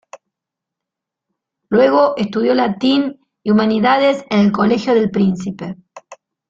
[1.69, 5.75] Luego estudió latín y humanidades en el Colegio del Príncipe.